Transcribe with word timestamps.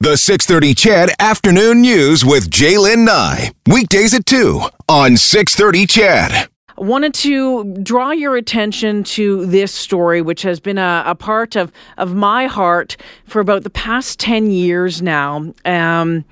The 0.00 0.16
630 0.16 0.74
CHED 0.74 1.10
Afternoon 1.18 1.80
News 1.80 2.24
with 2.24 2.50
J'lyn 2.50 3.04
Nye. 3.04 3.50
Weekdays 3.66 4.14
at 4.14 4.26
2 4.26 4.62
on 4.88 5.16
630 5.16 5.86
CHED. 5.88 6.48
wanted 6.76 7.12
to 7.14 7.64
draw 7.82 8.12
your 8.12 8.36
attention 8.36 9.02
to 9.02 9.44
this 9.46 9.74
story, 9.74 10.22
which 10.22 10.42
has 10.42 10.60
been 10.60 10.78
a, 10.78 11.02
a 11.04 11.16
part 11.16 11.56
of, 11.56 11.72
of 11.96 12.14
my 12.14 12.46
heart 12.46 12.96
for 13.24 13.40
about 13.40 13.64
the 13.64 13.70
past 13.70 14.20
10 14.20 14.52
years 14.52 15.02
now. 15.02 15.52
Um, 15.64 16.24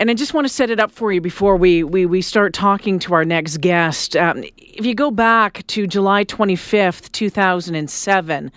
and 0.00 0.10
I 0.10 0.14
just 0.14 0.34
want 0.34 0.48
to 0.48 0.52
set 0.52 0.68
it 0.68 0.80
up 0.80 0.90
for 0.90 1.12
you 1.12 1.20
before 1.20 1.56
we, 1.56 1.84
we, 1.84 2.04
we 2.04 2.20
start 2.20 2.52
talking 2.52 2.98
to 2.98 3.14
our 3.14 3.24
next 3.24 3.60
guest. 3.60 4.16
Um, 4.16 4.42
if 4.56 4.84
you 4.84 4.96
go 4.96 5.12
back 5.12 5.64
to 5.68 5.86
July 5.86 6.24
25th, 6.24 7.12
2007, 7.12 8.50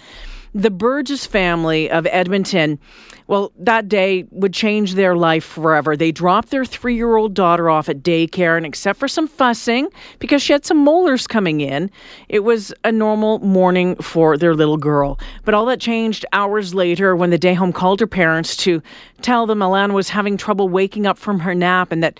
the 0.55 0.71
Burgess 0.71 1.25
family 1.25 1.91
of 1.91 2.07
Edmonton, 2.09 2.79
well, 3.27 3.51
that 3.59 3.89
day 3.89 4.25
would 4.31 4.53
change 4.53 4.93
their 4.93 5.13
life 5.13 5.43
forever. 5.43 5.97
They 5.97 6.13
dropped 6.13 6.49
their 6.49 6.63
three 6.63 6.95
year 6.95 7.17
old 7.17 7.33
daughter 7.33 7.69
off 7.69 7.89
at 7.89 8.01
daycare, 8.01 8.55
and 8.55 8.65
except 8.65 8.97
for 8.97 9.09
some 9.09 9.27
fussing 9.27 9.89
because 10.19 10.41
she 10.41 10.53
had 10.53 10.65
some 10.65 10.81
molars 10.81 11.27
coming 11.27 11.59
in, 11.59 11.91
it 12.29 12.45
was 12.45 12.73
a 12.85 12.91
normal 12.91 13.39
morning 13.39 13.97
for 13.97 14.37
their 14.37 14.55
little 14.55 14.77
girl. 14.77 15.19
But 15.43 15.55
all 15.55 15.65
that 15.65 15.81
changed 15.81 16.25
hours 16.31 16.73
later 16.73 17.17
when 17.17 17.31
the 17.31 17.37
day 17.37 17.53
home 17.53 17.73
called 17.73 17.99
her 17.99 18.07
parents 18.07 18.55
to 18.57 18.81
tell 19.21 19.45
them 19.45 19.59
Alana 19.59 19.91
was 19.91 20.07
having 20.07 20.37
trouble 20.37 20.69
waking 20.69 21.05
up 21.05 21.17
from 21.17 21.41
her 21.41 21.53
nap 21.53 21.91
and 21.91 22.01
that. 22.01 22.19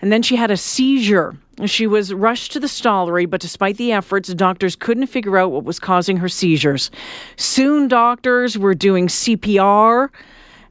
And 0.00 0.12
then 0.12 0.22
she 0.22 0.36
had 0.36 0.50
a 0.50 0.56
seizure. 0.56 1.36
She 1.66 1.86
was 1.86 2.12
rushed 2.12 2.52
to 2.52 2.60
the 2.60 2.66
Stollery, 2.66 3.28
but 3.28 3.40
despite 3.40 3.76
the 3.76 3.92
efforts, 3.92 4.32
doctors 4.34 4.74
couldn't 4.74 5.06
figure 5.06 5.38
out 5.38 5.52
what 5.52 5.64
was 5.64 5.78
causing 5.78 6.16
her 6.16 6.28
seizures. 6.28 6.90
Soon, 7.36 7.86
doctors 7.86 8.58
were 8.58 8.74
doing 8.74 9.06
CPR, 9.06 10.08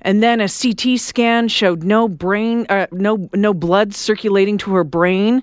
and 0.02 0.22
then 0.22 0.42
a 0.42 0.50
CT 0.50 1.00
scan 1.00 1.48
showed 1.48 1.84
no 1.84 2.10
brain, 2.10 2.66
uh, 2.70 2.88
no 2.92 3.30
no 3.34 3.54
blood 3.54 3.94
circulating 3.94 4.58
to 4.60 4.74
her 4.74 4.84
brain. 4.84 5.42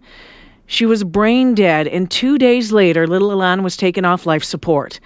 She 0.66 0.86
was 0.86 1.02
brain 1.02 1.54
dead, 1.54 1.88
and 1.88 2.10
two 2.10 2.38
days 2.38 2.70
later, 2.70 3.06
little 3.06 3.30
Alana 3.30 3.62
was 3.62 3.76
taken 3.76 4.04
off 4.04 4.26
life 4.26 4.44
support. 4.44 5.00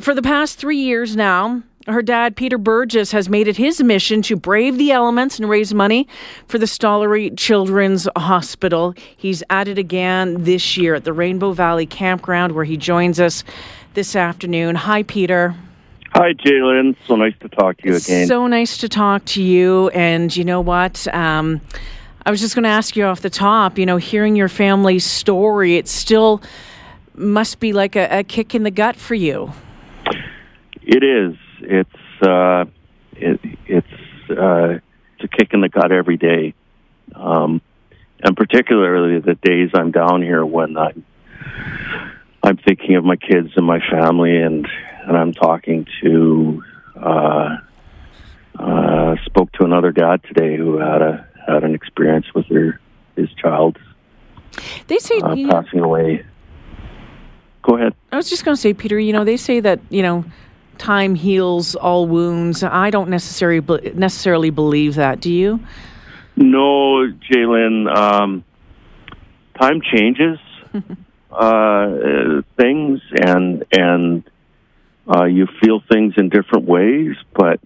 For 0.00 0.14
the 0.14 0.22
past 0.22 0.58
three 0.58 0.78
years 0.78 1.14
now, 1.14 1.62
her 1.86 2.02
dad, 2.02 2.36
Peter 2.36 2.58
Burgess, 2.58 3.12
has 3.12 3.28
made 3.28 3.48
it 3.48 3.56
his 3.56 3.82
mission 3.82 4.22
to 4.22 4.36
brave 4.36 4.78
the 4.78 4.92
elements 4.92 5.38
and 5.38 5.48
raise 5.48 5.74
money 5.74 6.06
for 6.46 6.58
the 6.58 6.66
Stollery 6.66 7.36
Children's 7.36 8.08
Hospital. 8.16 8.94
He's 9.16 9.42
at 9.50 9.68
it 9.68 9.78
again 9.78 10.44
this 10.44 10.76
year 10.76 10.94
at 10.94 11.04
the 11.04 11.12
Rainbow 11.12 11.52
Valley 11.52 11.86
Campground, 11.86 12.52
where 12.52 12.64
he 12.64 12.76
joins 12.76 13.20
us 13.20 13.44
this 13.94 14.16
afternoon. 14.16 14.74
Hi, 14.74 15.02
Peter. 15.02 15.54
Hi, 16.14 16.34
J'lyn. 16.34 16.94
So 17.06 17.16
nice 17.16 17.34
to 17.40 17.48
talk 17.48 17.78
to 17.78 17.88
you 17.88 17.96
again. 17.96 18.26
So 18.26 18.46
nice 18.46 18.76
to 18.78 18.88
talk 18.88 19.24
to 19.26 19.42
you. 19.42 19.88
And 19.90 20.34
you 20.36 20.44
know 20.44 20.60
what? 20.60 21.06
Um, 21.14 21.60
I 22.24 22.30
was 22.30 22.40
just 22.40 22.54
going 22.54 22.64
to 22.64 22.68
ask 22.68 22.96
you 22.96 23.04
off 23.04 23.22
the 23.22 23.30
top, 23.30 23.78
you 23.78 23.86
know, 23.86 23.96
hearing 23.96 24.36
your 24.36 24.48
family's 24.48 25.04
story, 25.04 25.76
it 25.76 25.88
still 25.88 26.42
must 27.14 27.60
be 27.60 27.72
like 27.72 27.96
a, 27.96 28.18
a 28.18 28.24
kick 28.24 28.54
in 28.54 28.62
the 28.62 28.70
gut 28.70 28.96
for 28.96 29.14
you. 29.14 29.52
It 30.82 31.02
is. 31.02 31.36
It's 31.64 32.22
uh, 32.22 32.64
it, 33.12 33.40
it's 33.66 34.30
uh, 34.30 34.78
it's 35.14 35.24
a 35.24 35.28
kick 35.28 35.52
in 35.52 35.60
the 35.60 35.68
gut 35.68 35.92
every 35.92 36.16
day, 36.16 36.54
um, 37.14 37.60
and 38.22 38.36
particularly 38.36 39.20
the 39.20 39.34
days 39.34 39.70
I'm 39.74 39.90
down 39.90 40.22
here 40.22 40.44
when 40.44 40.76
I'm 40.76 41.04
I'm 42.42 42.56
thinking 42.56 42.96
of 42.96 43.04
my 43.04 43.16
kids 43.16 43.50
and 43.56 43.66
my 43.66 43.80
family, 43.90 44.36
and 44.36 44.66
and 45.04 45.16
I'm 45.16 45.32
talking 45.32 45.86
to 46.02 46.64
uh, 46.96 47.56
uh, 48.58 49.16
spoke 49.26 49.52
to 49.52 49.64
another 49.64 49.92
dad 49.92 50.22
today 50.24 50.56
who 50.56 50.78
had 50.78 51.02
a 51.02 51.26
had 51.46 51.64
an 51.64 51.74
experience 51.74 52.26
with 52.34 52.48
their 52.48 52.80
his 53.16 53.28
child 53.34 53.78
They 54.86 54.98
say, 54.98 55.18
uh, 55.18 55.34
know, 55.34 55.50
passing 55.50 55.80
away. 55.80 56.24
Go 57.62 57.76
ahead. 57.76 57.94
I 58.10 58.16
was 58.16 58.28
just 58.28 58.44
going 58.44 58.54
to 58.54 58.60
say, 58.60 58.74
Peter, 58.74 58.98
you 58.98 59.12
know, 59.12 59.24
they 59.24 59.36
say 59.36 59.60
that, 59.60 59.80
you 59.88 60.02
know, 60.02 60.24
time 60.82 61.14
heals 61.14 61.76
all 61.76 62.06
wounds. 62.06 62.62
I 62.64 62.90
don't 62.90 63.08
necessarily 63.08 63.60
necessarily 63.94 64.50
believe 64.50 64.96
that. 64.96 65.20
Do 65.20 65.32
you? 65.32 65.60
No, 66.36 67.06
J'lyn. 67.30 67.88
Um, 67.94 68.44
time 69.60 69.80
changes 69.80 70.38
uh, 71.30 72.42
things, 72.56 73.00
and 73.12 73.64
and 73.70 74.24
uh, 75.08 75.24
you 75.24 75.46
feel 75.62 75.80
things 75.88 76.14
in 76.16 76.28
different 76.28 76.66
ways. 76.66 77.14
But 77.32 77.60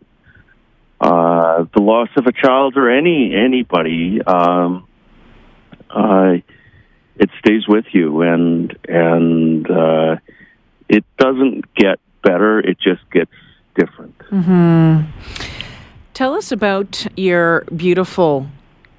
uh, 1.00 1.64
the 1.74 1.80
loss 1.80 2.08
of 2.16 2.26
a 2.26 2.32
child 2.32 2.76
or 2.76 2.90
any 2.90 3.34
anybody, 3.34 4.20
um, 4.26 4.86
uh, 5.88 6.34
it 7.16 7.30
stays 7.38 7.66
with 7.66 7.86
you, 7.92 8.20
and 8.20 8.76
and 8.86 9.70
uh, 9.70 10.16
it 10.88 11.04
doesn't 11.18 11.74
get 11.74 11.98
better. 12.22 12.60
It 12.60 12.78
just 12.80 13.02
gets 13.10 13.30
different. 13.74 14.14
Tell 16.14 16.34
us 16.34 16.50
about 16.50 17.06
your 17.16 17.66
beautiful, 17.76 18.46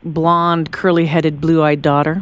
blonde, 0.03 0.71
curly-headed, 0.71 1.41
blue-eyed 1.41 1.81
daughter. 1.81 2.21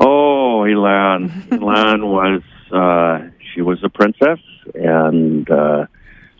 Oh, 0.00 0.64
Elan. 0.64 1.46
Elan 1.52 2.06
was 2.06 2.42
uh 2.72 3.30
she 3.52 3.62
was 3.62 3.82
a 3.82 3.88
princess 3.88 4.38
and 4.74 5.48
uh 5.50 5.86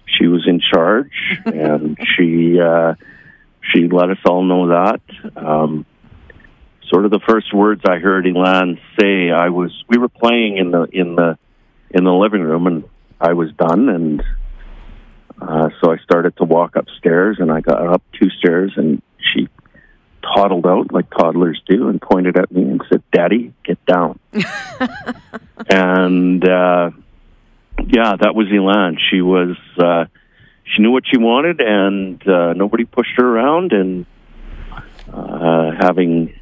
she 0.06 0.26
was 0.26 0.46
in 0.46 0.60
charge 0.60 1.12
and 1.44 1.98
she 2.16 2.58
uh 2.60 2.94
she 3.72 3.88
let 3.88 4.10
us 4.10 4.18
all 4.24 4.42
know 4.42 4.68
that. 4.68 5.00
Um 5.36 5.86
sort 6.88 7.04
of 7.04 7.10
the 7.12 7.20
first 7.28 7.54
words 7.54 7.82
I 7.88 7.98
heard 7.98 8.26
Elan 8.26 8.80
say, 8.98 9.30
I 9.30 9.48
was 9.50 9.70
we 9.88 9.96
were 9.98 10.08
playing 10.08 10.56
in 10.56 10.70
the 10.72 10.88
in 10.92 11.14
the 11.14 11.38
in 11.90 12.04
the 12.04 12.12
living 12.12 12.42
room 12.42 12.66
and 12.66 12.84
I 13.20 13.32
was 13.32 13.52
done 13.52 13.88
and 13.88 14.22
uh 15.40 15.70
so 15.80 15.92
I 15.92 15.98
started 15.98 16.36
to 16.36 16.44
walk 16.44 16.76
upstairs 16.76 17.38
and 17.40 17.50
I 17.50 17.60
got 17.60 17.86
up 17.86 18.02
two 18.18 18.30
stairs 18.30 18.72
and 18.76 19.02
she 19.32 19.48
toddled 20.22 20.66
out 20.66 20.92
like 20.92 21.10
toddlers 21.10 21.60
do 21.66 21.88
and 21.88 22.00
pointed 22.00 22.36
at 22.36 22.50
me 22.52 22.62
and 22.62 22.82
said, 22.88 23.02
Daddy, 23.12 23.52
get 23.64 23.84
down. 23.86 24.18
and 25.68 26.46
uh, 26.46 26.90
yeah, 27.86 28.16
that 28.20 28.34
was 28.34 28.48
Elan. 28.52 28.98
She 29.10 29.20
was, 29.20 29.56
uh, 29.78 30.06
she 30.64 30.82
knew 30.82 30.90
what 30.90 31.04
she 31.10 31.18
wanted 31.18 31.60
and 31.60 32.26
uh, 32.26 32.52
nobody 32.52 32.84
pushed 32.84 33.16
her 33.16 33.26
around. 33.26 33.72
And 33.72 34.06
uh, 35.12 35.72
having 35.80 36.38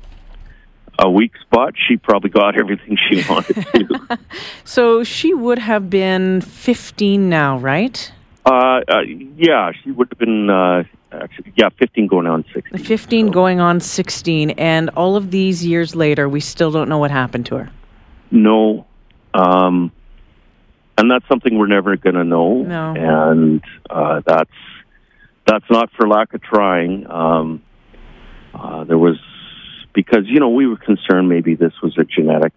a 0.99 1.11
weak 1.11 1.33
spot, 1.43 1.75
she 1.77 1.97
probably 1.97 2.31
got 2.31 2.57
everything 2.61 2.99
she 3.09 3.23
wanted 3.29 3.57
to. 3.57 4.19
So 4.69 5.03
she 5.03 5.33
would 5.33 5.59
have 5.59 5.89
been 5.89 6.43
15 6.43 7.31
now, 7.31 7.57
right? 7.57 8.13
uh, 8.45 8.81
uh, 8.87 9.01
yeah, 9.35 9.73
she 9.83 9.91
would 9.91 10.09
have 10.11 10.19
been, 10.19 10.51
uh, 10.51 10.85
actually, 11.11 11.55
yeah, 11.57 11.71
15 11.79 12.07
going 12.07 12.27
on 12.27 12.45
16. 12.53 12.85
15 12.85 13.27
So- 13.29 13.33
going 13.33 13.61
on 13.61 13.81
16. 13.81 14.51
And 14.51 14.91
all 14.91 15.17
of 15.17 15.31
these 15.31 15.65
years 15.65 15.97
later, 15.97 16.29
we 16.29 16.41
still 16.41 16.71
don't 16.71 16.91
know 16.91 16.99
what 16.99 17.11
happened 17.11 17.47
to 17.47 17.57
her. 17.57 17.71
No. 18.31 18.85
Um, 19.33 19.91
and 20.99 21.11
that's 21.11 21.27
something 21.29 21.57
we're 21.57 21.67
never 21.67 21.97
going 21.97 22.17
to 22.17 22.25
know. 22.25 22.61
No. 22.63 22.95
And 22.95 23.63
uh, 23.89 24.21
that's 24.27 24.51
that's 25.47 25.71
not 25.71 25.91
for 25.97 26.07
lack 26.07 26.35
of 26.35 26.43
trying. 26.43 27.11
Um, 27.11 27.63
uh, 28.53 28.85
there 28.85 28.99
was 28.99 29.17
because 29.95 30.25
you 30.27 30.41
know 30.41 30.51
we 30.51 30.67
were 30.67 30.77
concerned 30.77 31.31
maybe 31.31 31.55
this 31.55 31.73
was 31.83 31.97
a 31.97 32.05
genetic 32.05 32.53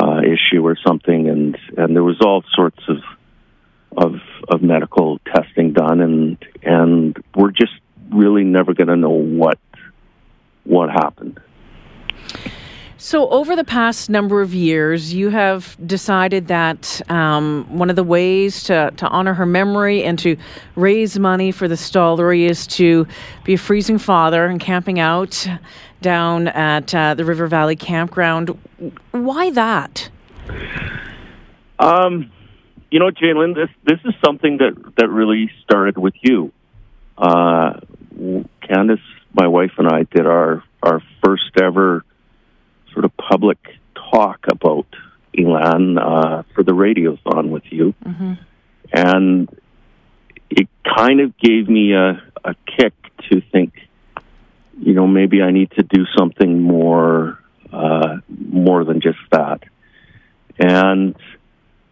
uh, 0.00 0.20
issue 0.20 0.66
or 0.66 0.76
something, 0.86 1.28
and 1.28 1.58
and 1.76 1.94
there 1.94 2.02
was 2.02 2.20
all 2.24 2.42
sorts 2.54 2.82
of 2.88 2.96
of 3.96 4.20
of 4.48 4.62
medical 4.62 5.18
testing 5.34 5.72
done, 5.72 6.00
and 6.00 6.38
and 6.62 7.16
we're 7.34 7.50
just 7.50 7.72
really 8.10 8.44
never 8.44 8.72
going 8.74 8.88
to 8.88 8.96
know 8.96 9.10
what 9.10 9.58
what 10.64 10.90
happened. 10.90 11.29
So, 13.02 13.30
over 13.30 13.56
the 13.56 13.64
past 13.64 14.10
number 14.10 14.42
of 14.42 14.52
years, 14.52 15.14
you 15.14 15.30
have 15.30 15.74
decided 15.86 16.48
that 16.48 17.00
um, 17.10 17.64
one 17.70 17.88
of 17.88 17.96
the 17.96 18.04
ways 18.04 18.62
to, 18.64 18.92
to 18.94 19.08
honor 19.08 19.32
her 19.32 19.46
memory 19.46 20.04
and 20.04 20.18
to 20.18 20.36
raise 20.76 21.18
money 21.18 21.50
for 21.50 21.66
the 21.66 21.76
Stollery 21.76 22.42
is 22.42 22.66
to 22.66 23.06
be 23.42 23.54
a 23.54 23.56
freezing 23.56 23.96
father 23.96 24.44
and 24.44 24.60
camping 24.60 25.00
out 25.00 25.48
down 26.02 26.48
at 26.48 26.94
uh, 26.94 27.14
the 27.14 27.24
River 27.24 27.46
Valley 27.46 27.74
Campground. 27.74 28.50
Why 29.12 29.48
that? 29.48 30.10
Um, 31.78 32.30
you 32.90 32.98
know, 32.98 33.10
J'lyn, 33.10 33.54
this 33.54 33.70
this 33.82 34.00
is 34.04 34.12
something 34.22 34.58
that 34.58 34.74
that 34.98 35.08
really 35.08 35.50
started 35.64 35.96
with 35.96 36.16
you. 36.20 36.52
Uh, 37.16 37.80
Candace, 38.60 39.00
my 39.32 39.46
wife, 39.46 39.72
and 39.78 39.88
I 39.88 40.02
did 40.02 40.26
our 40.26 40.62
our 40.82 41.02
first 41.24 41.58
ever 41.58 42.04
sort 43.00 43.04
of 43.04 43.16
public 43.16 43.58
talk 44.12 44.46
about 44.50 44.86
Elan 45.38 45.96
uh, 45.96 46.42
for 46.54 46.62
the 46.62 46.72
radiothon 46.72 47.48
with 47.48 47.62
you, 47.70 47.94
and 48.92 49.48
it 50.50 50.68
kind 50.84 51.20
of 51.20 51.36
gave 51.38 51.68
me 51.68 51.94
a 51.94 52.22
a 52.44 52.54
kick 52.66 52.92
to 53.30 53.40
think, 53.52 53.72
you 54.78 54.92
know, 54.94 55.06
maybe 55.06 55.40
I 55.40 55.50
need 55.50 55.70
to 55.72 55.82
do 55.82 56.04
something 56.18 56.62
more, 56.62 57.38
uh, 57.72 58.16
more 58.28 58.84
than 58.84 59.00
just 59.00 59.18
that. 59.30 59.60
And 60.58 61.14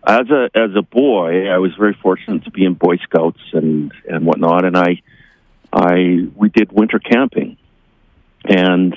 as 0.06 0.28
a 0.30 0.50
as 0.54 0.70
a 0.76 0.82
boy, 0.82 1.48
I 1.48 1.58
was 1.58 1.72
very 1.78 1.96
fortunate 2.02 2.44
to 2.44 2.50
be 2.50 2.64
in 2.64 2.74
Boy 2.74 2.96
Scouts 2.98 3.40
and 3.54 3.92
and 4.06 4.26
whatnot, 4.26 4.66
and 4.66 4.76
I 4.76 5.00
I 5.72 6.28
we 6.34 6.50
did 6.50 6.70
winter 6.70 6.98
camping, 6.98 7.56
and 8.44 8.94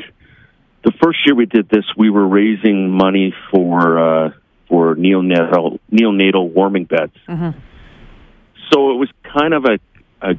the 0.83 0.92
first 1.04 1.19
year 1.25 1.36
we 1.36 1.45
did 1.45 1.69
this, 1.69 1.86
we 1.98 2.10
were 2.10 2.28
raising 2.28 2.89
money 2.89 3.33
for 3.51 4.00
uh, 4.00 4.30
for 4.68 4.95
neonatal 4.95 5.80
neonatal 5.92 6.51
warming 6.51 6.86
beds. 6.86 7.13
Mm-hmm. 7.28 7.57
So 8.72 8.92
it 8.92 8.95
was 8.98 9.10
kind 9.38 9.54
of 9.54 9.66
a 9.66 9.80
a 10.22 10.36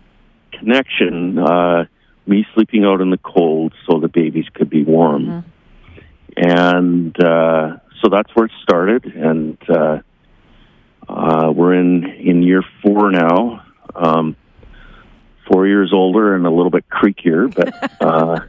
connection. 0.59 1.39
Uh, 1.39 1.85
me 2.27 2.47
sleeping 2.55 2.85
out 2.85 3.01
in 3.01 3.11
the 3.11 3.19
cold 3.19 3.73
so 3.87 3.99
the 3.99 4.09
babies 4.09 4.47
could 4.55 4.71
be 4.71 4.85
warm, 4.85 5.27
Mhm. 5.27 5.45
and 6.37 7.21
uh, 7.25 7.77
so 8.01 8.09
that's 8.11 8.31
where 8.35 8.47
it 8.47 8.53
started. 8.63 9.05
And 9.07 9.59
uh, 9.69 9.99
uh, 11.09 11.53
we're 11.53 11.75
in 11.75 12.05
in 12.05 12.43
year 12.43 12.63
four 12.83 13.11
now. 13.11 13.63
Um, 13.95 14.37
four 15.51 15.67
years 15.67 15.93
older 15.93 16.35
and 16.35 16.47
a 16.47 16.51
little 16.51 16.71
bit 16.71 16.89
creakier, 16.89 17.53
but 17.55 18.01
uh, 18.01 18.41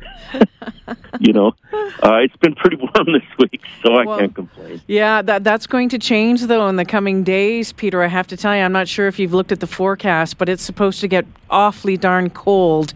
you 1.19 1.33
know, 1.33 1.53
uh, 1.73 2.17
it's 2.17 2.35
been 2.37 2.55
pretty 2.55 2.75
warm 2.79 3.13
this 3.13 3.23
week, 3.39 3.61
so 3.83 3.93
I 3.93 4.05
Well, 4.05 4.19
can't 4.19 4.35
complain. 4.35 4.81
Yeah, 4.87 5.21
that 5.21 5.43
that's 5.43 5.67
going 5.67 5.89
to 5.89 5.99
change 5.99 6.43
though 6.43 6.67
in 6.67 6.75
the 6.75 6.85
coming 6.85 7.23
days, 7.23 7.73
Peter. 7.73 8.01
I 8.01 8.07
have 8.07 8.27
to 8.27 8.37
tell 8.37 8.55
you, 8.55 8.61
I'm 8.61 8.71
not 8.71 8.87
sure 8.87 9.07
if 9.07 9.19
you've 9.19 9.33
looked 9.33 9.51
at 9.51 9.59
the 9.59 9.67
forecast, 9.67 10.37
but 10.37 10.49
it's 10.49 10.63
supposed 10.63 10.99
to 11.01 11.07
get 11.07 11.25
awfully 11.49 11.97
darn 11.97 12.29
cold 12.29 12.93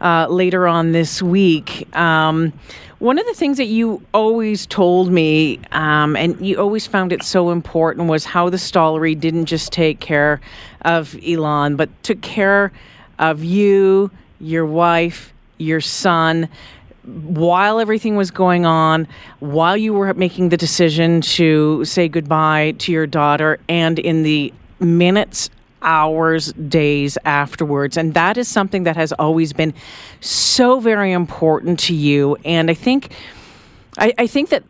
uh, 0.00 0.26
later 0.28 0.66
on 0.66 0.92
this 0.92 1.22
week. 1.22 1.88
Um, 1.96 2.52
one 2.98 3.18
of 3.18 3.26
the 3.26 3.34
things 3.34 3.58
that 3.58 3.66
you 3.66 4.02
always 4.14 4.66
told 4.66 5.10
me, 5.10 5.60
um, 5.72 6.16
and 6.16 6.40
you 6.44 6.58
always 6.58 6.86
found 6.86 7.12
it 7.12 7.22
so 7.22 7.50
important, 7.50 8.08
was 8.08 8.24
how 8.24 8.48
the 8.48 8.56
Stollery 8.56 9.18
didn't 9.18 9.46
just 9.46 9.72
take 9.72 10.00
care 10.00 10.40
of 10.82 11.16
Elon, 11.26 11.76
but 11.76 11.90
took 12.02 12.22
care 12.22 12.72
of 13.18 13.42
you, 13.44 14.10
your 14.40 14.66
wife, 14.66 15.32
your 15.58 15.80
son 15.80 16.48
while 17.04 17.80
everything 17.80 18.16
was 18.16 18.30
going 18.30 18.64
on, 18.64 19.06
while 19.40 19.76
you 19.76 19.92
were 19.92 20.12
making 20.14 20.48
the 20.48 20.56
decision 20.56 21.20
to 21.20 21.84
say 21.84 22.08
goodbye 22.08 22.74
to 22.78 22.92
your 22.92 23.06
daughter, 23.06 23.58
and 23.68 23.98
in 23.98 24.22
the 24.22 24.52
minutes, 24.80 25.50
hours, 25.82 26.52
days 26.54 27.18
afterwards. 27.24 27.96
And 27.96 28.14
that 28.14 28.38
is 28.38 28.48
something 28.48 28.84
that 28.84 28.96
has 28.96 29.12
always 29.12 29.52
been 29.52 29.74
so 30.20 30.80
very 30.80 31.12
important 31.12 31.78
to 31.80 31.94
you. 31.94 32.36
And 32.44 32.70
I 32.70 32.74
think. 32.74 33.12
I, 33.98 34.12
I 34.18 34.26
think 34.26 34.50
that 34.50 34.64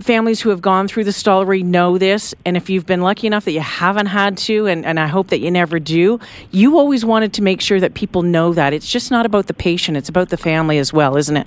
families 0.00 0.40
who 0.40 0.50
have 0.50 0.62
gone 0.62 0.88
through 0.88 1.04
the 1.04 1.10
Stollery 1.10 1.62
know 1.62 1.98
this, 1.98 2.34
and 2.44 2.56
if 2.56 2.70
you've 2.70 2.86
been 2.86 3.02
lucky 3.02 3.26
enough 3.26 3.44
that 3.44 3.52
you 3.52 3.60
haven't 3.60 4.06
had 4.06 4.36
to, 4.38 4.66
and, 4.66 4.84
and 4.86 4.98
I 4.98 5.06
hope 5.06 5.28
that 5.28 5.40
you 5.40 5.50
never 5.50 5.78
do, 5.78 6.20
you 6.50 6.78
always 6.78 7.04
wanted 7.04 7.34
to 7.34 7.42
make 7.42 7.60
sure 7.60 7.80
that 7.80 7.94
people 7.94 8.22
know 8.22 8.54
that. 8.54 8.72
It's 8.72 8.88
just 8.88 9.10
not 9.10 9.26
about 9.26 9.46
the 9.46 9.54
patient, 9.54 9.96
it's 9.96 10.08
about 10.08 10.30
the 10.30 10.36
family 10.36 10.78
as 10.78 10.92
well, 10.92 11.16
isn't 11.16 11.36
it? 11.36 11.46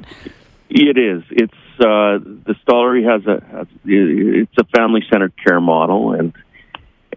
It 0.70 0.98
is. 0.98 1.24
It's 1.32 1.54
uh, 1.80 2.20
the 2.20 2.56
Stollery 2.66 3.04
has 3.04 3.26
a 3.26 3.44
has, 3.52 3.68
it's 3.86 4.58
a 4.58 4.64
family 4.76 5.04
centered 5.12 5.34
care 5.44 5.60
model, 5.60 6.14
and 6.14 6.34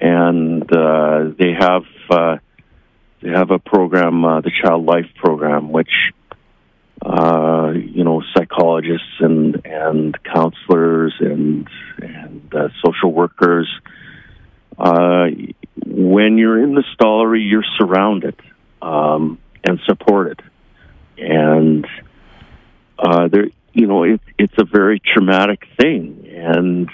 and 0.00 0.62
uh, 0.72 1.30
they 1.38 1.52
have 1.52 1.84
uh, 2.10 2.38
they 3.22 3.30
have 3.30 3.50
a 3.50 3.58
program, 3.58 4.24
uh, 4.24 4.40
the 4.40 4.50
Child 4.62 4.84
Life 4.84 5.06
Program, 5.16 5.70
which 5.70 5.90
uh, 7.08 7.72
you 7.72 8.04
know 8.04 8.22
psychologists 8.36 9.20
and 9.20 9.64
and 9.64 10.18
counselors 10.24 11.14
and 11.20 11.66
and 12.02 12.54
uh, 12.54 12.68
social 12.84 13.12
workers. 13.12 13.68
Uh, 14.76 15.28
when 15.86 16.38
you're 16.38 16.62
in 16.62 16.74
the 16.74 16.84
Stollery, 16.94 17.48
you're 17.48 17.64
surrounded 17.78 18.36
um, 18.82 19.38
and 19.64 19.80
supported, 19.86 20.42
and 21.16 21.86
uh, 22.98 23.28
there, 23.28 23.46
you 23.72 23.86
know, 23.86 24.02
it, 24.02 24.20
it's 24.38 24.54
a 24.58 24.64
very 24.64 25.00
traumatic 25.00 25.64
thing, 25.80 26.26
and 26.30 26.90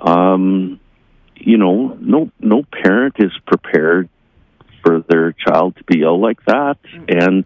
um, 0.00 0.80
you 1.36 1.58
know, 1.58 1.98
no 2.00 2.30
no 2.40 2.62
parent 2.82 3.16
is 3.18 3.32
prepared 3.46 4.08
for 4.82 5.04
their 5.06 5.32
child 5.32 5.76
to 5.76 5.84
be 5.84 6.02
ill 6.02 6.20
like 6.20 6.42
that, 6.46 6.78
and 7.08 7.44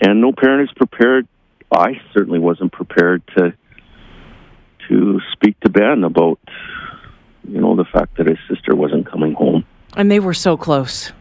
and 0.00 0.20
no 0.20 0.32
parent 0.32 0.68
is 0.68 0.74
prepared. 0.74 1.26
I 1.72 2.00
certainly 2.12 2.38
wasn't 2.38 2.72
prepared 2.72 3.22
to 3.36 3.54
to 4.88 5.20
speak 5.32 5.58
to 5.60 5.68
Ben 5.70 6.02
about 6.04 6.40
you 7.48 7.60
know 7.60 7.76
the 7.76 7.84
fact 7.84 8.16
that 8.16 8.26
his 8.26 8.38
sister 8.48 8.74
wasn't 8.74 9.06
coming 9.06 9.34
home. 9.34 9.64
And 9.96 10.10
they 10.10 10.20
were 10.20 10.34
so 10.34 10.56
close. 10.56 11.12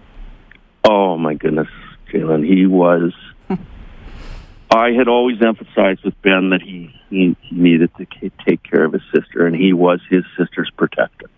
Oh 0.83 1.17
my 1.17 1.33
goodness, 1.33 1.67
J'lyn, 2.11 2.45
he 2.45 2.65
was. 2.65 3.13
I 4.71 4.91
had 4.91 5.07
always 5.07 5.41
emphasized 5.41 6.03
with 6.03 6.19
Ben 6.21 6.51
that 6.51 6.61
he, 6.61 6.93
he 7.09 7.35
needed 7.51 7.91
to 7.97 8.31
take 8.45 8.61
care 8.63 8.85
of 8.85 8.93
his 8.93 9.01
sister, 9.13 9.47
and 9.47 9.55
he 9.55 9.73
was 9.73 9.99
his 10.09 10.23
sister's 10.37 10.69
protector. 10.77 11.29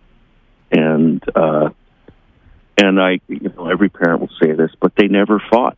And 0.72 1.24
uh, 1.36 1.70
and 2.78 3.02
I, 3.02 3.20
you 3.28 3.52
know, 3.56 3.70
every 3.70 3.90
parent 3.90 4.22
will 4.22 4.32
say 4.42 4.52
this, 4.54 4.72
but 4.80 4.94
they 4.96 5.08
never 5.08 5.42
fought. 5.50 5.78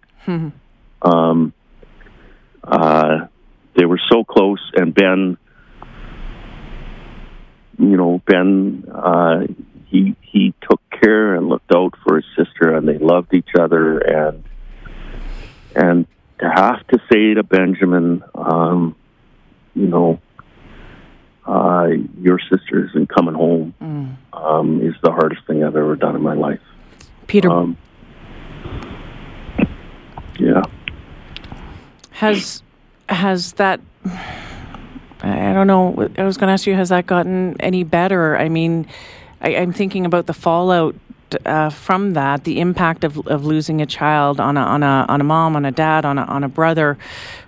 Um, 1.03 1.53
uh, 2.63 3.27
they 3.75 3.85
were 3.85 3.99
so 4.11 4.23
close, 4.23 4.61
and 4.75 4.93
Ben, 4.93 5.37
you 7.77 7.97
know, 7.97 8.21
Ben, 8.25 8.85
uh, 8.93 9.47
he 9.87 10.15
he 10.21 10.53
took 10.69 10.81
care 11.01 11.35
and 11.35 11.49
looked 11.49 11.71
out 11.73 11.93
for 12.05 12.15
his 12.15 12.25
sister, 12.37 12.75
and 12.75 12.87
they 12.87 12.97
loved 12.97 13.33
each 13.33 13.49
other, 13.59 13.97
and 13.99 14.43
and 15.75 16.05
to 16.39 16.49
have 16.49 16.85
to 16.87 16.99
say 17.11 17.33
to 17.33 17.43
Benjamin, 17.43 18.23
um, 18.35 18.95
you 19.75 19.87
know, 19.87 20.19
uh, 21.45 21.87
your 22.21 22.39
sister 22.39 22.87
isn't 22.87 23.09
coming 23.09 23.35
home, 23.35 23.73
um, 24.33 24.81
is 24.81 24.95
the 25.03 25.11
hardest 25.11 25.45
thing 25.47 25.63
I've 25.63 25.75
ever 25.75 25.95
done 25.95 26.15
in 26.15 26.21
my 26.21 26.33
life. 26.33 26.61
Peter, 27.27 27.49
Um, 27.49 27.77
yeah. 30.39 30.63
Has 32.23 32.63
has 33.09 33.53
that 33.53 33.79
I 35.23 35.53
don't 35.53 35.67
know. 35.67 36.09
I 36.17 36.23
was 36.23 36.35
going 36.37 36.47
to 36.47 36.53
ask 36.53 36.67
you, 36.67 36.75
has 36.75 36.89
that 36.89 37.05
gotten 37.05 37.55
any 37.61 37.83
better? 37.83 38.35
I 38.37 38.49
mean, 38.49 38.87
I, 39.41 39.55
I'm 39.55 39.71
thinking 39.71 40.05
about 40.05 40.25
the 40.25 40.33
fallout 40.33 40.95
uh, 41.45 41.69
from 41.69 42.13
that, 42.13 42.43
the 42.43 42.59
impact 42.59 43.03
of, 43.03 43.25
of 43.27 43.45
losing 43.45 43.81
a 43.81 43.85
child 43.85 44.39
on 44.39 44.57
a 44.57 44.59
on 44.59 44.83
a 44.83 45.05
on 45.07 45.21
a 45.21 45.23
mom, 45.23 45.55
on 45.55 45.65
a 45.65 45.71
dad, 45.71 46.05
on 46.05 46.17
a 46.17 46.23
on 46.23 46.43
a 46.43 46.49
brother, 46.49 46.97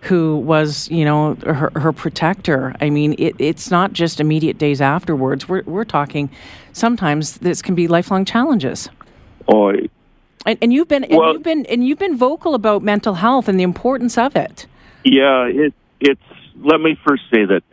who 0.02 0.38
was 0.38 0.90
you 0.90 1.04
know 1.06 1.36
her, 1.46 1.72
her 1.76 1.92
protector. 1.92 2.74
I 2.82 2.90
mean, 2.90 3.16
it, 3.18 3.36
it's 3.40 3.70
not 3.70 3.94
just 3.94 4.20
immediate 4.20 4.58
days 4.58 4.82
afterwards. 4.82 5.48
We're 5.50 5.64
we're 5.64 5.86
talking 5.86 6.30
sometimes 6.74 7.40
this 7.40 7.62
can 7.62 7.76
be 7.76 7.88
lifelong 7.88 8.26
challenges. 8.26 8.90
Oh, 9.48 9.74
And, 10.46 10.60
and 10.62 10.72
you've 10.74 10.88
been 10.88 11.04
and 11.04 11.18
Well- 11.18 11.34
you've 11.34 11.44
been 11.44 11.66
and 11.66 11.86
you've 11.88 12.00
been 12.00 12.18
vocal 12.18 12.54
about 12.56 12.84
mental 12.84 13.16
health 13.16 13.48
and 13.48 13.60
the 13.60 13.64
importance 13.64 14.18
of 14.18 14.36
it. 14.36 14.68
Yeah, 15.04 15.46
it, 15.46 15.74
it's. 16.00 16.22
Let 16.58 16.80
me 16.80 16.98
first 17.06 17.24
say 17.32 17.46
that 17.46 17.64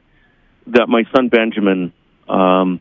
that 0.68 0.88
my 0.88 1.04
son 1.14 1.28
Benjamin 1.28 1.92
um, 2.28 2.80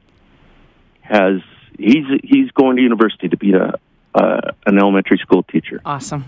has 1.02 1.42
he's 1.78 2.06
he's 2.24 2.52
going 2.52 2.78
to 2.78 2.82
university 2.82 3.30
to 3.30 3.38
be 3.38 3.54
a 3.54 3.74
uh, 4.14 4.52
an 4.66 4.78
elementary 4.78 5.18
school 5.20 5.44
teacher, 5.44 5.80
Awesome. 5.86 6.26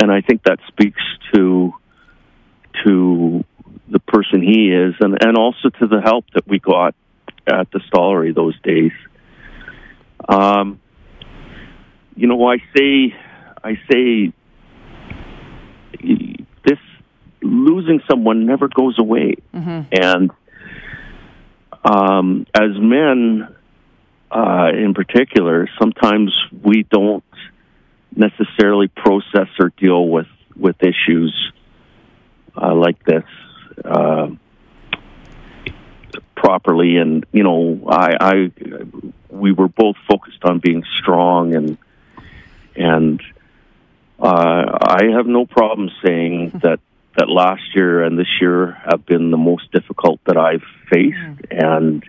and 0.00 0.10
I 0.12 0.20
think 0.20 0.42
that 0.44 0.58
speaks 0.68 1.00
to 1.32 1.72
to 2.84 3.44
the 3.88 3.98
person 4.00 4.42
he 4.42 4.70
is, 4.72 4.94
and 5.00 5.16
and 5.22 5.36
also 5.38 5.70
to 5.80 5.86
the 5.86 6.00
help 6.02 6.26
that 6.34 6.46
we 6.46 6.58
got 6.58 6.94
at 7.46 7.70
the 7.70 7.80
Stollery 7.80 8.34
those 8.34 8.58
days. 8.62 8.92
Um, 10.28 10.80
you 12.16 12.26
know, 12.26 12.46
I 12.46 12.58
say, 12.76 13.14
I 13.62 13.74
say, 13.90 14.32
this 16.64 16.78
losing 17.42 18.00
someone 18.08 18.46
never 18.46 18.68
goes 18.68 18.98
away, 18.98 19.36
and 19.92 20.30
um, 21.84 22.46
as 22.54 22.70
men, 22.78 23.54
uh, 24.30 24.68
in 24.74 24.94
particular, 24.94 25.68
sometimes 25.78 26.32
we 26.62 26.84
don't 26.84 27.24
necessarily 28.16 28.88
process 28.88 29.48
or 29.58 29.72
deal 29.76 30.08
with 30.08 30.26
with 30.56 30.76
issues 30.82 31.52
uh, 32.56 32.74
like 32.74 33.04
this 33.04 33.24
uh, 33.84 34.28
properly. 36.36 36.96
And 36.96 37.26
you 37.32 37.42
know, 37.42 37.86
I, 37.88 38.16
I 38.20 38.50
we 39.30 39.52
were 39.52 39.68
both 39.68 39.96
focused 40.08 40.44
on 40.44 40.60
being 40.60 40.84
strong 41.00 41.54
and 41.54 41.76
and 42.76 43.20
uh, 44.18 44.78
I 44.80 45.00
have 45.16 45.26
no 45.26 45.46
problem 45.46 45.90
saying 46.04 46.52
that 46.62 46.80
that 47.16 47.28
last 47.28 47.62
year 47.76 48.02
and 48.02 48.18
this 48.18 48.26
year 48.40 48.72
have 48.90 49.06
been 49.06 49.30
the 49.30 49.36
most 49.36 49.70
difficult 49.70 50.20
that 50.26 50.36
I've 50.36 50.64
faced, 50.90 51.16
mm. 51.16 51.46
and 51.50 52.04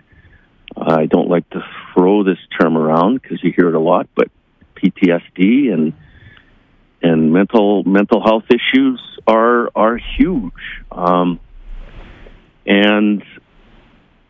I 0.76 1.06
don't 1.06 1.28
like 1.28 1.48
to 1.50 1.60
throw 1.94 2.24
this 2.24 2.38
term 2.60 2.76
around 2.76 3.22
because 3.22 3.42
you 3.42 3.52
hear 3.56 3.68
it 3.68 3.74
a 3.74 3.80
lot, 3.80 4.08
but 4.14 4.28
PTSD 4.74 5.72
and 5.72 5.92
and 7.02 7.32
mental 7.32 7.84
mental 7.84 8.22
health 8.22 8.44
issues 8.50 9.00
are 9.26 9.70
are 9.74 9.98
huge. 10.18 10.52
Um, 10.90 11.40
and 12.66 13.22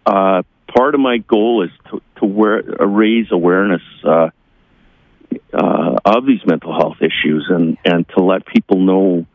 uh, 0.04 0.42
part 0.76 0.94
of 0.94 1.00
my 1.00 1.18
goal 1.18 1.64
is 1.64 1.70
to 1.90 2.02
to 2.20 2.26
wear, 2.26 2.62
uh, 2.80 2.86
raise 2.86 3.26
awareness 3.30 3.82
uh, 4.04 4.30
uh, 5.52 5.96
of 6.04 6.26
these 6.26 6.44
mental 6.46 6.72
health 6.72 6.96
issues 7.00 7.46
and 7.48 7.78
and 7.84 8.08
to 8.16 8.22
let 8.22 8.46
people 8.46 8.78
know 8.78 9.26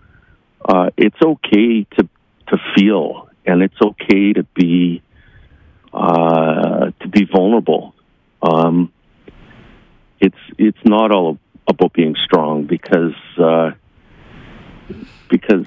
uh, 0.63 0.89
it's 0.97 1.21
okay 1.21 1.85
to 1.97 2.07
to 2.47 2.57
feel 2.75 3.29
and 3.45 3.61
it's 3.61 3.81
okay 3.81 4.33
to 4.33 4.43
be 4.55 5.01
uh, 5.93 6.91
to 7.01 7.07
be 7.09 7.25
vulnerable. 7.25 7.93
Um, 8.41 8.91
it's 10.19 10.37
it's 10.57 10.77
not 10.85 11.11
all 11.11 11.39
about 11.67 11.93
being 11.93 12.15
strong 12.25 12.65
because 12.65 13.15
uh, 13.37 13.71
because 15.29 15.65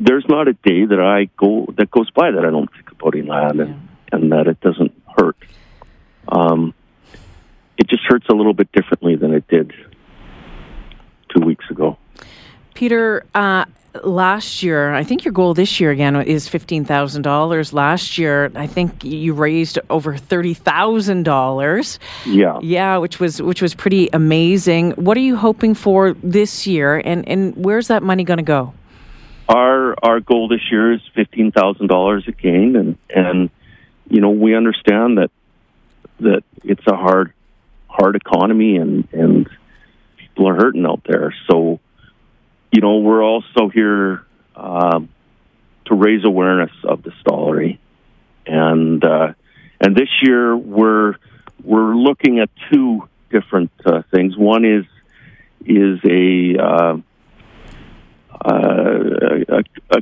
there's 0.00 0.24
not 0.28 0.48
a 0.48 0.52
day 0.52 0.84
that 0.84 1.00
I 1.00 1.30
go 1.36 1.66
that 1.76 1.90
goes 1.90 2.10
by 2.10 2.30
that 2.30 2.44
I 2.44 2.50
don't 2.50 2.70
think 2.72 2.90
about 2.90 3.14
Elan 3.14 3.60
and, 3.60 3.88
and 4.12 4.32
that 4.32 4.46
it 4.46 4.60
doesn't 4.60 4.92
hurt. 5.16 5.36
Um, 6.28 6.74
hurts 8.04 8.26
a 8.28 8.34
little 8.34 8.54
bit 8.54 8.70
differently 8.72 9.16
than 9.16 9.32
it 9.34 9.46
did 9.48 9.72
two 11.34 11.44
weeks 11.44 11.64
ago. 11.70 11.98
Peter, 12.74 13.24
uh, 13.34 13.64
last 14.02 14.62
year, 14.62 14.92
I 14.92 15.04
think 15.04 15.24
your 15.24 15.32
goal 15.32 15.54
this 15.54 15.78
year 15.78 15.90
again 15.90 16.16
is 16.22 16.48
fifteen 16.48 16.84
thousand 16.84 17.22
dollars. 17.22 17.72
Last 17.72 18.18
year, 18.18 18.50
I 18.54 18.66
think 18.66 19.04
you 19.04 19.32
raised 19.32 19.78
over 19.90 20.16
thirty 20.16 20.54
thousand 20.54 21.24
dollars. 21.24 21.98
Yeah, 22.26 22.58
yeah, 22.62 22.96
which 22.98 23.20
was 23.20 23.40
which 23.40 23.62
was 23.62 23.74
pretty 23.74 24.08
amazing. 24.12 24.92
What 24.92 25.16
are 25.16 25.20
you 25.20 25.36
hoping 25.36 25.74
for 25.74 26.14
this 26.14 26.66
year, 26.66 27.00
and 27.04 27.28
and 27.28 27.54
where's 27.56 27.88
that 27.88 28.02
money 28.02 28.24
going 28.24 28.38
to 28.38 28.44
go? 28.44 28.74
Our 29.48 29.94
our 30.02 30.20
goal 30.20 30.48
this 30.48 30.70
year 30.70 30.92
is 30.92 31.00
fifteen 31.14 31.52
thousand 31.52 31.88
dollars 31.88 32.26
again, 32.26 32.76
and 32.76 32.98
and 33.14 33.50
you 34.08 34.20
know 34.20 34.30
we 34.30 34.56
understand 34.56 35.18
that 35.18 35.30
that 36.20 36.42
it's 36.62 36.86
a 36.86 36.96
hard 36.96 37.32
hard 37.94 38.16
economy 38.16 38.76
and 38.76 39.08
and 39.12 39.48
people 40.16 40.48
are 40.48 40.54
hurting 40.54 40.84
out 40.84 41.02
there, 41.06 41.34
so 41.50 41.80
you 42.74 42.80
know, 42.80 42.96
we're 42.96 43.22
also 43.22 43.68
here 43.72 44.26
um, 44.56 45.08
to 45.84 45.94
raise 45.94 46.24
awareness 46.24 46.72
of 46.82 47.04
the 47.04 47.12
Stollery, 47.22 47.78
and 48.46 49.04
uh, 49.04 49.34
and 49.80 49.94
this 49.94 50.08
year 50.22 50.56
we're 50.56 51.14
we're 51.62 51.94
looking 51.94 52.40
at 52.40 52.50
two 52.72 53.08
different 53.30 53.70
uh, 53.86 54.02
things. 54.10 54.36
One 54.36 54.64
is 54.64 54.84
is 55.64 56.00
a, 56.04 56.56
uh, 56.60 56.96
a, 58.44 59.62
a 59.90 60.00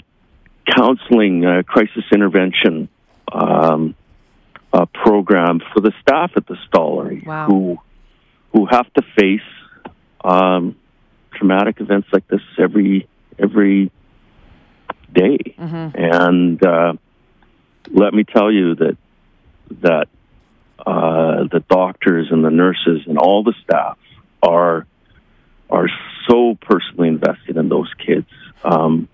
counseling 0.74 1.44
uh, 1.44 1.62
crisis 1.64 2.04
intervention 2.10 2.88
um, 3.30 3.94
program 4.94 5.60
for 5.72 5.80
the 5.80 5.92
staff 6.00 6.32
at 6.36 6.46
the 6.46 6.56
Stollery 6.68 7.26
wow. 7.26 7.46
who 7.46 7.78
who 8.52 8.66
have 8.66 8.92
to 8.94 9.02
face 9.18 9.40
um, 10.24 10.76
traumatic 11.34 11.80
events 11.80 12.08
like 12.12 12.26
this 12.28 12.40
every 12.58 13.08
every 13.38 13.90
day. 15.12 15.38
Mm-hmm. 15.58 15.90
and 15.94 16.66
uh, 16.66 16.94
let 17.90 18.14
me 18.14 18.24
tell 18.24 18.50
you 18.50 18.74
that 18.76 18.96
that 19.82 20.08
uh, 20.78 21.44
the 21.50 21.62
doctors 21.68 22.28
and 22.30 22.44
the 22.44 22.50
nurses 22.50 23.02
and 23.06 23.18
all 23.18 23.42
the 23.44 23.54
staff 23.64 23.98
are 24.42 24.86
are 25.70 25.88
so 26.28 26.56
personally 26.60 27.08
invested 27.08 27.56
in 27.56 27.68
those 27.68 27.92
kids. 28.04 28.26
Um, 28.64 29.08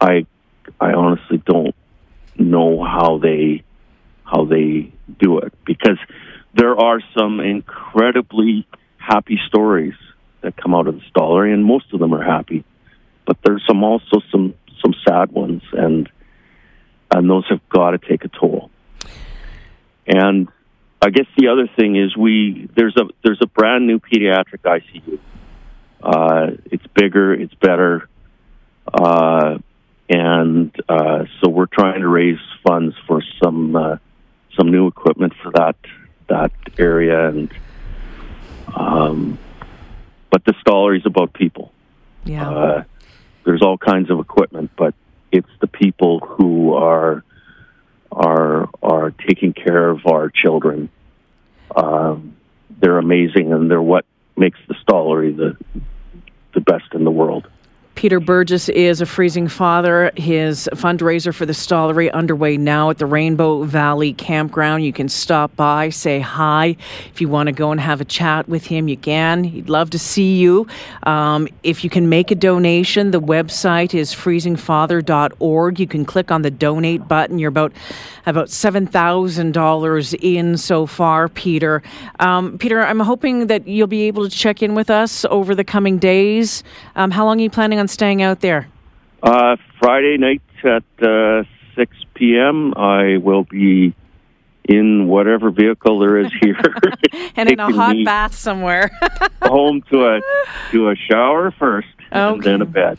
I 0.00 0.26
I 0.80 0.92
honestly 0.92 1.42
don't 1.44 1.74
know 2.36 2.82
how 2.82 3.18
they 3.18 3.62
how 4.24 4.44
they 4.44 4.92
do 5.18 5.38
it 5.38 5.52
because 5.64 5.98
there 6.54 6.76
are 6.76 7.00
some 7.18 7.40
incredibly 7.40 8.66
happy 8.96 9.38
stories 9.48 9.94
that 10.40 10.56
come 10.56 10.74
out 10.74 10.86
of 10.86 10.96
the 10.96 11.02
Stollery, 11.10 11.52
and 11.52 11.64
most 11.64 11.92
of 11.92 12.00
them 12.00 12.14
are 12.14 12.22
happy. 12.22 12.64
But 13.26 13.38
there's 13.44 13.62
some 13.66 13.82
also 13.82 14.20
some 14.30 14.54
some 14.82 14.94
sad 15.06 15.32
ones, 15.32 15.62
and 15.72 16.08
and 17.10 17.30
those 17.30 17.44
have 17.48 17.66
got 17.68 17.92
to 17.92 17.98
take 17.98 18.24
a 18.24 18.28
toll. 18.28 18.70
And 20.06 20.48
I 21.00 21.10
guess 21.10 21.26
the 21.36 21.48
other 21.48 21.68
thing 21.76 21.96
is 21.96 22.16
we 22.16 22.68
there's 22.76 22.96
a 22.96 23.04
there's 23.22 23.40
a 23.42 23.46
brand 23.46 23.86
new 23.86 23.98
pediatric 23.98 24.60
ICU. 24.64 25.18
Uh, 26.02 26.56
it's 26.66 26.86
bigger, 26.94 27.32
it's 27.32 27.54
better, 27.54 28.08
uh, 28.92 29.56
and 30.08 30.74
uh, 30.86 31.24
so 31.40 31.48
we're 31.48 31.66
trying 31.66 32.00
to 32.00 32.08
raise 32.08 32.38
funds 32.66 32.94
for 33.06 33.22
some 33.42 33.74
uh, 33.74 33.96
some 34.56 34.70
new 34.70 34.86
equipment 34.86 35.32
for 35.42 35.52
that 35.52 35.76
that 36.28 36.52
area 36.78 37.28
and. 37.28 37.52
Um, 38.74 39.38
but 40.30 40.44
the 40.44 40.54
Stollery 40.66 40.98
is 40.98 41.06
about 41.06 41.32
people. 41.32 41.70
Yeah. 42.24 42.50
Uh, 42.50 42.84
there's 43.44 43.62
all 43.62 43.78
kinds 43.78 44.10
of 44.10 44.18
equipment, 44.18 44.72
but 44.76 44.94
it's 45.30 45.48
the 45.60 45.66
people 45.68 46.18
who 46.18 46.74
are 46.74 47.22
are 48.10 48.68
are 48.82 49.10
taking 49.10 49.52
care 49.52 49.90
of 49.90 50.06
our 50.06 50.30
children. 50.30 50.88
Um, 51.76 52.36
they're 52.80 52.98
amazing, 52.98 53.52
and 53.52 53.70
they're 53.70 53.80
what 53.80 54.06
makes 54.36 54.58
the 54.66 54.74
Stollery 54.74 55.36
the 55.36 55.56
the 56.54 56.60
best 56.60 56.94
in 56.94 57.04
the 57.04 57.10
world. 57.10 57.48
Peter 58.04 58.20
Burgess 58.20 58.68
is 58.68 59.00
a 59.00 59.06
freezing 59.06 59.48
father. 59.48 60.12
His 60.14 60.68
fundraiser 60.74 61.34
for 61.34 61.46
the 61.46 61.54
Stollery 61.54 62.12
underway 62.12 62.58
now 62.58 62.90
at 62.90 62.98
the 62.98 63.06
Rainbow 63.06 63.62
Valley 63.62 64.12
Campground. 64.12 64.84
You 64.84 64.92
can 64.92 65.08
stop 65.08 65.56
by, 65.56 65.88
say 65.88 66.20
hi. 66.20 66.76
If 67.14 67.22
you 67.22 67.30
want 67.30 67.46
to 67.46 67.52
go 67.52 67.72
and 67.72 67.80
have 67.80 68.02
a 68.02 68.04
chat 68.04 68.46
with 68.46 68.66
him, 68.66 68.88
you 68.88 68.98
can. 68.98 69.42
He'd 69.42 69.70
love 69.70 69.88
to 69.88 69.98
see 69.98 70.36
you. 70.36 70.66
Um, 71.04 71.48
if 71.62 71.82
you 71.82 71.88
can 71.88 72.10
make 72.10 72.30
a 72.30 72.34
donation, 72.34 73.10
the 73.10 73.22
website 73.22 73.94
is 73.94 74.14
freezingfather.org. 74.14 75.80
You 75.80 75.86
can 75.86 76.04
click 76.04 76.30
on 76.30 76.42
the 76.42 76.50
donate 76.50 77.08
button. 77.08 77.38
You're 77.38 77.48
about 77.48 77.72
about 78.26 78.48
seven 78.48 78.86
thousand 78.86 79.52
dollars 79.52 80.14
in 80.14 80.56
so 80.56 80.86
far, 80.86 81.28
Peter. 81.28 81.82
Um, 82.20 82.58
Peter, 82.58 82.82
I'm 82.82 83.00
hoping 83.00 83.48
that 83.48 83.66
you'll 83.66 83.86
be 83.86 84.02
able 84.02 84.28
to 84.28 84.34
check 84.34 84.62
in 84.62 84.74
with 84.74 84.90
us 84.90 85.24
over 85.26 85.54
the 85.54 85.64
coming 85.64 85.98
days. 85.98 86.64
Um, 86.96 87.10
how 87.10 87.24
long 87.24 87.38
are 87.38 87.42
you 87.42 87.50
planning 87.50 87.78
on 87.78 87.88
staying 87.94 88.20
out 88.22 88.40
there? 88.40 88.68
Uh, 89.22 89.56
Friday 89.78 90.18
night 90.18 90.42
at 90.64 90.84
uh, 91.02 91.44
6 91.76 91.96
p.m. 92.14 92.74
I 92.76 93.16
will 93.16 93.44
be 93.44 93.94
in 94.64 95.08
whatever 95.08 95.50
vehicle 95.50 95.98
there 95.98 96.18
is 96.18 96.32
here, 96.40 96.60
and 97.36 97.50
in 97.50 97.60
a 97.60 97.72
hot 97.72 97.96
bath 98.04 98.34
somewhere. 98.34 98.90
home 99.42 99.82
to 99.90 100.06
a 100.06 100.20
to 100.70 100.90
a 100.90 100.96
shower 100.96 101.50
first, 101.52 101.88
okay. 102.12 102.34
and 102.34 102.42
then 102.42 102.62
a 102.62 102.66
bed. 102.66 102.98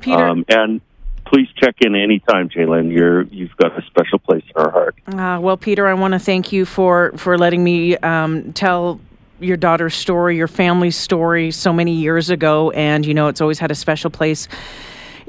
Peter, 0.00 0.16
um, 0.16 0.44
and 0.48 0.80
please 1.24 1.48
check 1.56 1.76
in 1.80 1.94
anytime, 1.94 2.48
J'lyn. 2.48 2.92
You're 2.92 3.22
you've 3.22 3.56
got 3.56 3.78
a 3.78 3.82
special 3.86 4.18
place 4.18 4.44
in 4.54 4.62
our 4.62 4.70
heart. 4.70 4.96
Uh, 5.06 5.40
well, 5.40 5.56
Peter, 5.56 5.86
I 5.86 5.94
want 5.94 6.12
to 6.12 6.18
thank 6.18 6.52
you 6.52 6.64
for 6.64 7.12
for 7.16 7.38
letting 7.38 7.64
me 7.64 7.96
um, 7.98 8.52
tell 8.52 9.00
your 9.40 9.56
daughter's 9.56 9.94
story, 9.94 10.36
your 10.36 10.48
family's 10.48 10.96
story 10.96 11.50
so 11.50 11.72
many 11.72 11.92
years 11.92 12.30
ago, 12.30 12.70
and 12.70 13.04
you 13.04 13.14
know 13.14 13.28
it's 13.28 13.40
always 13.40 13.58
had 13.58 13.70
a 13.70 13.74
special 13.74 14.10
place 14.10 14.48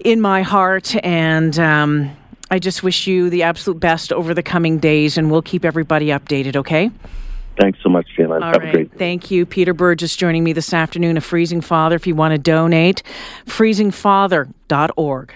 in 0.03 0.21
my 0.21 0.41
heart. 0.41 0.95
And 1.03 1.57
um, 1.59 2.15
I 2.49 2.59
just 2.59 2.83
wish 2.83 3.07
you 3.07 3.29
the 3.29 3.43
absolute 3.43 3.79
best 3.79 4.13
over 4.13 4.33
the 4.33 4.43
coming 4.43 4.79
days, 4.79 5.17
and 5.17 5.29
we'll 5.31 5.41
keep 5.41 5.65
everybody 5.65 6.07
updated. 6.07 6.55
Okay. 6.55 6.91
Thanks 7.59 7.79
so 7.81 7.89
much, 7.89 8.07
J'lyn. 8.15 8.43
Have 8.43 8.55
right. 8.57 8.69
a 8.69 8.71
great 8.71 8.91
day. 8.91 8.97
Thank 8.97 9.31
you. 9.31 9.45
Peter 9.45 9.73
Burgess 9.73 10.15
joining 10.15 10.43
me 10.43 10.53
this 10.53 10.73
afternoon, 10.73 11.17
a 11.17 11.21
Freezing 11.21 11.61
Father. 11.61 11.95
If 11.95 12.05
you 12.05 12.13
want 12.13 12.33
to 12.33 12.37
donate, 12.37 13.01
freezingfather.org. 13.45 15.33